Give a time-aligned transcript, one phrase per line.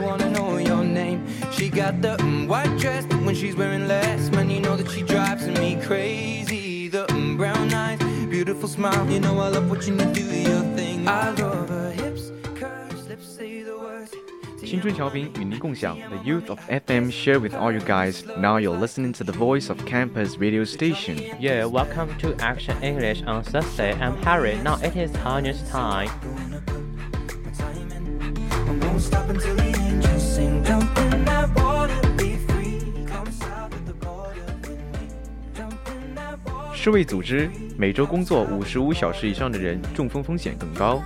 [0.00, 1.26] wanna know your name.
[1.52, 4.90] She got the mm, white dress, but when she's wearing less, man, you know that
[4.90, 6.88] she drives me crazy.
[6.88, 11.06] The mm, brown eyes, beautiful smile, you know I love watching you do your thing.
[11.08, 14.12] I love her hips, curves, lips say the words.
[14.64, 18.24] 青春调频与您共享，The Youth of FM share with all you guys.
[18.38, 21.18] Now you're listening to the voice of campus radio station.
[21.38, 23.92] Yeah, welcome to Action English on Thursday.
[24.00, 24.56] I'm Harry.
[24.62, 26.10] Now it is Tanya's time.
[36.80, 41.02] 世卫组织每周工作五十五小时以上的人中风风险更高。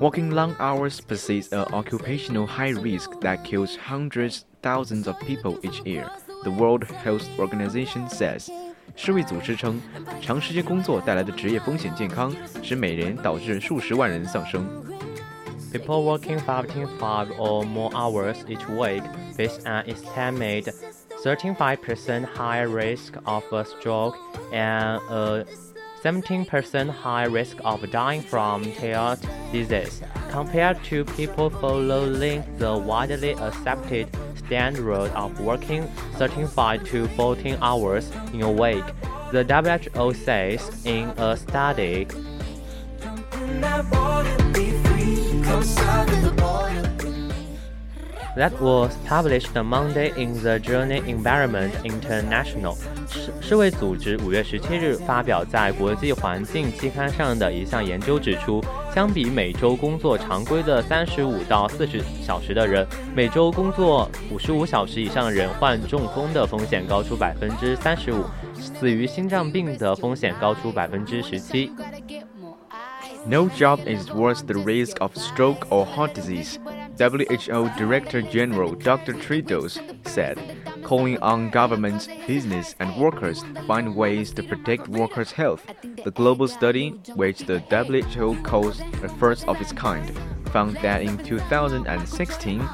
[0.00, 5.82] Working long hours poses an occupational high risk that kills hundreds thousands of people each
[5.84, 6.06] year.
[6.42, 8.48] The World Health Organization says.
[8.96, 9.80] 世卫组织称，
[10.20, 14.66] 长时间工作带来的职业风险健康使每年导致数十万人丧生。
[15.72, 19.02] People working 55 or more hours each week
[19.36, 20.74] face an estimated
[21.23, 24.17] 35% higher risk of a stroke
[24.53, 25.45] and a
[26.01, 29.19] 17% higher risk of dying from heart
[29.51, 38.11] disease compared to people following the widely accepted standard of working 35 to 14 hours
[38.33, 38.85] in a week.
[39.31, 42.07] The WHO says in a study
[48.38, 52.76] that was published Monday in the journal Environment International。
[53.08, 58.62] 世世卫组织五月十七日发表在国际环境期刊上的一项研究指出，
[58.94, 68.24] 相比每周工作常规的三十五到四十小时的人，每周工作五十五小时以上的人患中风的风险高出百分之三十五，
[68.54, 71.70] 死于心脏病的风险高出百分之十七。
[73.26, 76.56] No job is worth the risk of stroke or heart disease,
[76.99, 79.13] WHO Director General Dr.
[79.13, 80.37] Tedros said,
[80.83, 85.65] calling on governments, business, and workers to find ways to protect workers' health.
[86.03, 90.11] The global study, which the WHO calls the first of its kind,
[90.51, 92.69] found that in 2016,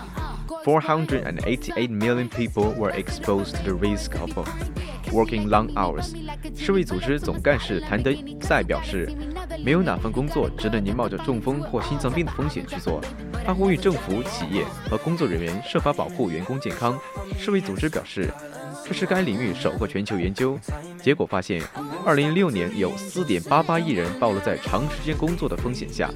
[0.63, 4.35] 488 million people were exposed to the risk of
[5.15, 6.13] working long hours.
[6.55, 8.11] 世卫组织总干事谭德
[8.41, 9.09] 赛表示，
[9.63, 13.01] 没有哪份工作值得您冒着中风或心脏病的风险去做。
[13.45, 16.99] 他呼吁政府、企业和工作人员设法保护员工健康。
[17.39, 18.29] 世卫组织表示，
[18.85, 20.59] 这是该领域首个全球研究，
[21.01, 21.61] 结果发现
[22.05, 26.09] ，2016年有4.88亿人暴露在长时间工作的风险下。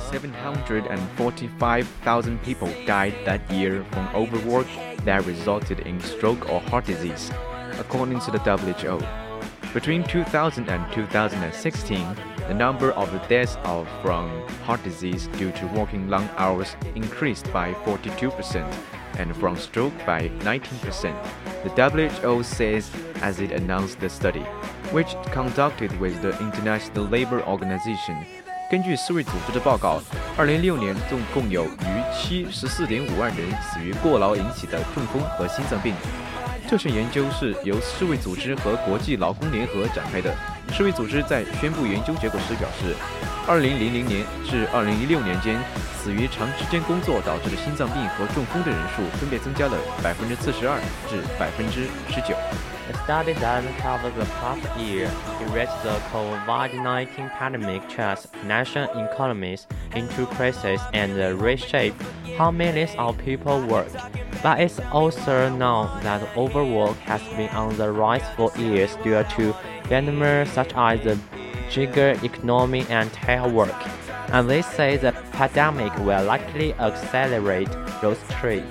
[0.00, 4.66] 745,000 people died that year from overwork
[5.04, 7.30] that resulted in stroke or heart disease,
[7.78, 8.98] according to the WHO.
[9.72, 12.16] Between 2000 and 2016,
[12.48, 13.56] the number of deaths
[14.02, 14.28] from
[14.64, 18.68] heart disease due to working long hours increased by 42%
[19.18, 21.14] and from stroke by 19%.
[21.62, 22.90] The WHO says
[23.22, 24.44] as it announced the study,
[24.90, 28.26] which conducted with the International Labor Organization.
[28.70, 30.00] 根据世卫组织的报告
[30.38, 35.92] ，2016年总共有逾74.5万人死于过劳引起的中风和心脏病。
[36.68, 40.32] 这项研究是由世卫组织和国际劳工联合展开的。
[40.72, 42.94] 世卫组织在宣布研究结果时表示
[43.47, 45.57] ，2000年至2016年间，
[45.97, 50.79] 死于长时间工作导致的心脏病和中风的人数分别增加了42%
[51.09, 52.35] 至19%。
[52.87, 55.09] A study that covers the past year
[55.41, 59.65] in which the COVID-19 pandemic threats national economies
[59.95, 61.95] into crisis and reshape
[62.37, 63.87] how millions of people work.
[64.43, 69.55] But it's also known that overwork has been on the rise for years due to
[69.87, 71.17] phenomena such as the
[71.70, 73.74] gig economy and telework.
[74.32, 77.68] And they say the pandemic will likely accelerate
[78.00, 78.62] those trees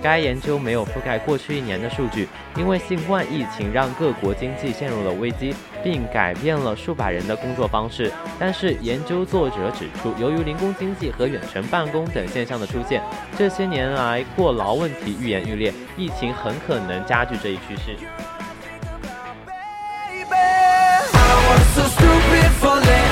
[0.00, 5.52] 该研究没有覆盖过去一年的数据，因为新冠疫情让各国经济陷入了危机，
[5.82, 8.12] 并改变了数百人的工作方式。
[8.38, 13.02] 但是，研究作者指出，由于零工经济和远程办公等现象的出现，
[13.36, 17.96] 这些年来过劳问题愈演愈烈，疫情很可能加剧这一趋势。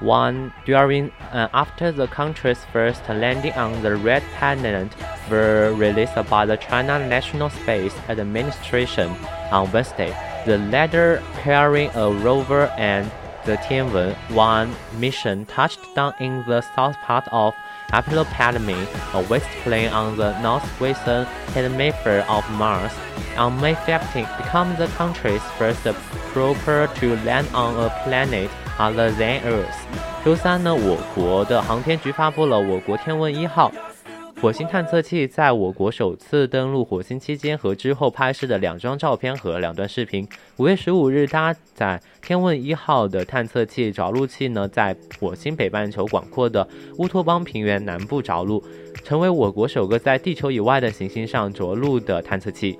[0.00, 4.92] One during and uh, after the country's first landing on the red planet
[5.30, 9.10] were released by the China National Space Administration
[9.50, 10.14] on Wednesday.
[10.46, 13.10] The latter carrying a rover and
[13.44, 17.54] the Tianwen-1 mission touched down in the south part of
[17.92, 22.92] Apollo-Palmi, a waste plain on the northwestern hemisphere of Mars,
[23.36, 25.84] on May 15, becoming the country's first
[26.32, 26.56] probe
[26.96, 30.24] to land on a planet other than Earth。
[30.24, 33.70] 周三呢，我国的航天局发布了我国天问一号
[34.40, 40.26] 火星探测器在我国首次登陆火星期间和之后拍摄的两张照片和两段视频。
[40.56, 46.66] 五月十五日，搭载天问一号的探测器着陆器呢，在火星北半球广阔的
[46.98, 48.62] 乌托邦平原南部着陆，
[49.02, 52.76] 成为我国首个在地球以外的行星上着陆的探测器。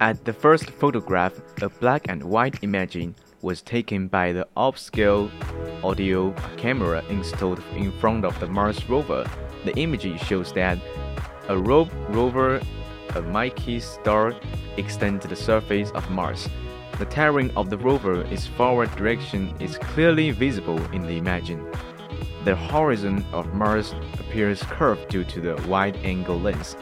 [0.00, 3.12] At the first photograph, a black and white imagine.
[3.42, 5.30] Was taken by the upscale
[5.84, 9.28] audio camera installed in front of the Mars rover.
[9.64, 10.78] The image shows that
[11.48, 12.60] a ro rover,
[13.14, 14.34] a Mikey star,
[14.76, 16.48] extends the surface of Mars.
[16.98, 21.56] The terrain of the rover its forward direction is clearly visible in the image.
[22.44, 26.76] The horizon of Mars appears curved due to the wide-angle lens.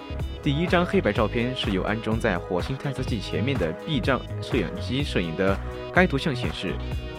[0.47, 5.59] 第一张黑白照片是由安装在火星探测器前面的避障摄影机摄影的。
[5.93, 6.73] 该图像显示，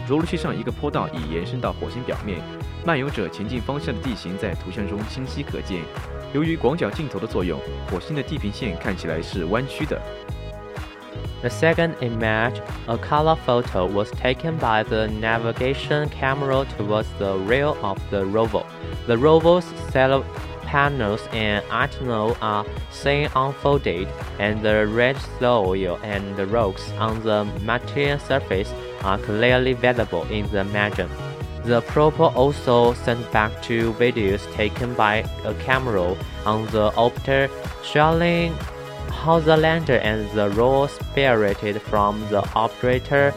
[0.07, 2.39] 着陆器上一个坡道已延伸到火星表面，
[2.85, 5.81] 漫游者前进方向的地形在图像中清晰可见。
[6.31, 7.59] 由于广角镜头的作用，
[7.91, 10.01] 火星的地平线看起来是弯曲的。
[11.41, 17.97] The second image, a color photo, was taken by the navigation camera towards the rear of
[18.09, 18.63] the rover.
[19.06, 19.65] The rover's
[20.67, 27.45] panels and antennae are seen unfolded, and the red soil and the rocks on the
[27.63, 28.71] Martian surface
[29.03, 31.09] are clearly visible in the image.
[31.63, 36.15] The probe also sent back two videos taken by a camera
[36.45, 37.49] on the orbiter
[37.83, 38.53] showing
[39.09, 43.33] how the lander and the rover separated from the operator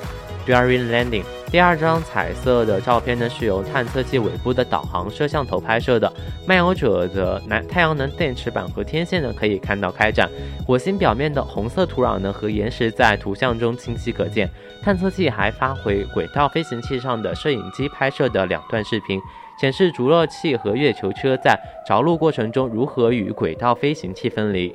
[0.46, 1.24] during landing.
[1.50, 6.10] 第二张彩色的照片呢，是由探测器尾部的导航摄像头拍摄的。
[6.46, 10.30] 漫游者的南太阳能电池板和天线呢，可以看到开展。
[10.64, 14.48] 火星表面的红色土壤呢和岩石在图像中清晰可见。
[14.80, 19.20] 探测器还发回轨道飞行器上的摄影机拍摄的两段视频，
[19.60, 24.72] 显示着陆器和月球车在着陆过程中如何与轨道飞行器分离。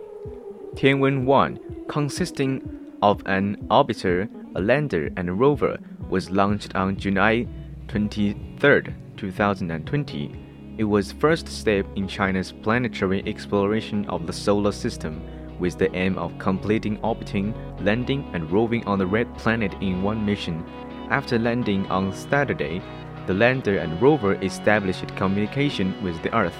[0.75, 1.55] 天文 One
[1.87, 2.61] consisting
[2.99, 5.78] of an orbiter, a lander, and a rover.
[6.08, 7.46] was launched on July
[7.88, 8.82] 23,
[9.16, 10.74] 2020.
[10.78, 15.20] It was first step in China's planetary exploration of the solar system
[15.60, 20.24] with the aim of completing orbiting, landing and roving on the red planet in one
[20.24, 20.64] mission.
[21.10, 22.82] After landing on Saturday,
[23.26, 26.56] the lander and rover established communication with the Earth.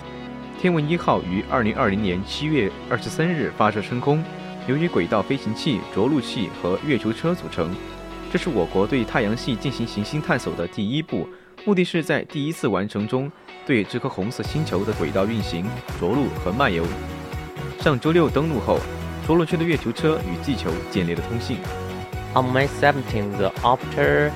[0.60, 4.22] 天文一号于二零二零年七月二十三日发射升空，
[4.67, 7.73] 由于轨道飞行器、着陆器和月球车组成。
[8.31, 11.27] 这是我国对太阳系进行行星探索的第一步，
[11.63, 13.31] 目的是在第一次完成中
[13.65, 15.65] 对这颗红色星球的轨道运行、
[15.99, 16.83] 着陆和漫游。
[17.79, 18.79] 上周六登陆后，
[19.25, 21.57] 着陆区的月球车与地球建立了通信。
[22.33, 24.31] On May 17, the orbiter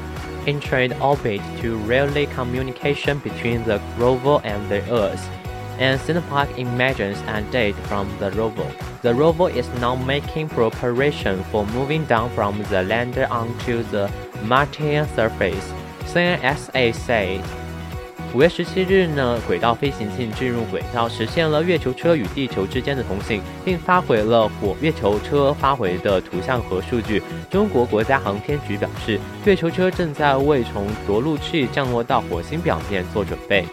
[0.46, 5.20] entered orbit to relay communication between the rover and the Earth,
[5.80, 8.68] and sent back images and data from the rover.
[9.02, 14.10] The rover is now making preparation for moving down from the lander onto the
[14.46, 15.64] Martian surface.
[16.06, 17.40] CNSA said.
[18.34, 27.24] 五月十七日呢，轨道飞行器进入轨道，实现了月球车与地球之间的通信，并发回了火月球车发回的图像和数据。
[27.50, 33.66] 中国国家航天局表示，月球车正在为从着陆器降落到火星表面做准备。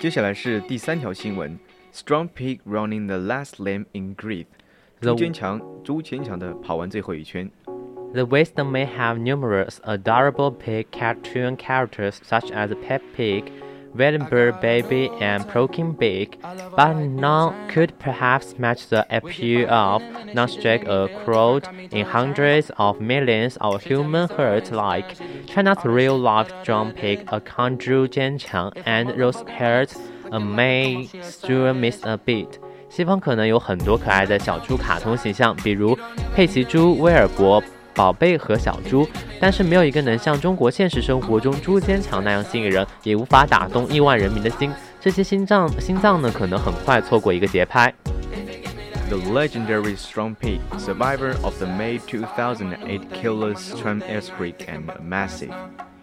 [0.00, 1.58] 接下来是第三条新闻
[1.92, 4.46] ：Strong Pig running the last lap in Greece。
[4.98, 7.50] 朱坚强，朱坚强的跑完最后一圈。
[8.14, 13.44] The Western may have numerous adorable pig cartoon characters such as Peppa Pig
[13.94, 16.38] Wellenberg Baby and Broken Big,
[16.76, 20.02] but none could perhaps match the appeal of
[20.34, 25.16] not strike a crowd in hundreds of millions of human hearts like
[25.46, 29.94] China's real-life drum pig Akanju Jianqiang and Rose Heart,
[30.30, 32.58] a May still miss a beat.
[32.88, 35.96] 西方可能有很多可爱的小猪卡通形象，比如
[36.34, 37.62] 佩奇猪、威尔伯。
[37.93, 39.07] 宝贝和小猪，
[39.39, 44.71] 但是没有一个能像中国现实生活中猪坚强那样吸引人，也无法打动亿万人民的心。
[44.99, 47.93] 这些心脏心脏呢，可能很快错过一个节拍。
[49.07, 55.53] The legendary Strong Pig, survivor of the May 2008 killer Stram earthquake and massive.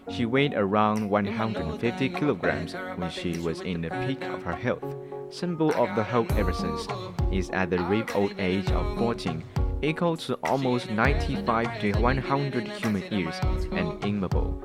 [0.09, 4.83] She weighed around 150 kilograms when she was in the peak of her health.
[5.29, 6.87] Symbol of the hope ever since,
[7.31, 9.43] is at the ripe old age of 14,
[9.81, 13.35] equal to almost 95 to 100 human years
[13.71, 14.61] and immobile.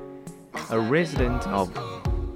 [0.71, 1.69] A resident of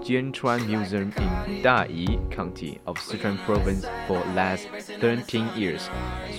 [0.02, 4.68] Jianchuan Museum in Dayi County of Sichuan Province for last
[5.00, 5.90] 13 years.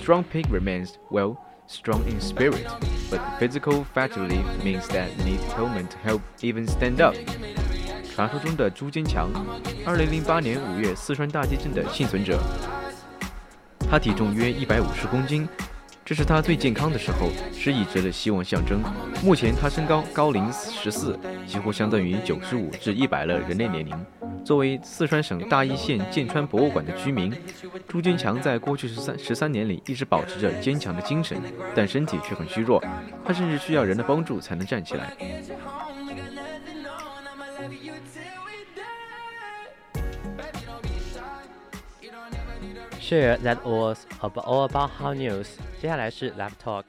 [0.01, 2.67] Strong Pig remains, well, strong in spirit,
[3.09, 7.15] but physical fatality means that needs helmet to help even stand up.
[8.13, 9.29] 传说中的朱坚强，
[9.85, 12.39] 二零零八年五月四川大地震的幸存者，
[13.89, 15.49] 他体重约一百五十公斤，
[16.10, 18.82] 这是他最健康的时候，是一直的希望象征。
[19.22, 23.94] 目前他身高高龄十四，几乎相当于九十五至一百了人类年龄。
[24.44, 27.32] 作为四川省大邑县建川博物馆的居民，
[27.86, 31.40] 朱坚强在过去十三十三年里一直保持着坚强的精神，
[31.76, 32.82] 但身体却很虚弱，
[33.24, 35.16] 他甚至需要人的帮助才能站起来。
[43.09, 45.47] Sure, that was about all about how news.
[45.81, 46.85] 接下来是 Lab Talk。